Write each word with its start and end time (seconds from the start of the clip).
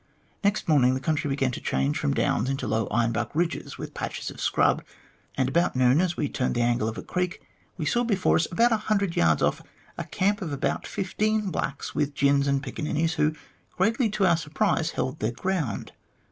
Next 0.43 0.67
morning 0.67 0.95
the 0.95 0.99
country 0.99 1.29
began 1.29 1.51
to 1.51 1.61
change 1.61 1.99
from 1.99 2.11
downs 2.15 2.49
into 2.49 2.65
low 2.67 2.87
iron 2.87 3.11
bark 3.11 3.29
ridges 3.35 3.77
with 3.77 3.93
patches 3.93 4.31
of 4.31 4.41
scrub, 4.41 4.83
and 5.37 5.47
about 5.47 5.75
noon, 5.75 6.01
as 6.01 6.17
we 6.17 6.27
turned 6.27 6.55
the 6.55 6.61
angle 6.63 6.89
of 6.89 6.97
a 6.97 7.03
creek, 7.03 7.39
we 7.77 7.85
saw 7.85 8.03
before 8.03 8.37
us, 8.37 8.47
about 8.51 8.71
a 8.71 8.77
hundred 8.77 9.15
yards 9.15 9.43
off, 9.43 9.61
a 9.99 10.03
camp 10.05 10.41
of 10.41 10.51
about 10.51 10.87
fifteen 10.87 11.51
blacks, 11.51 11.93
with 11.93 12.15
gins 12.15 12.47
and 12.47 12.63
piccaninies, 12.63 13.13
who, 13.13 13.35
greatly 13.77 14.09
to 14.09 14.25
our 14.25 14.37
surprise, 14.37 14.89
held 14.89 15.19
their 15.19 15.29
ground. 15.33 15.91